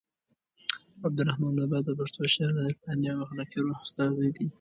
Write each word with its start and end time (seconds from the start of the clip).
عبدالرحمان 1.05 1.53
بابا 1.59 1.79
د 1.83 1.89
پښتو 1.99 2.21
شعر 2.33 2.51
د 2.55 2.59
عرفاني 2.67 3.07
او 3.11 3.19
اخلاقي 3.25 3.59
روح 3.65 3.77
استازی 3.85 4.29
دی. 4.37 4.45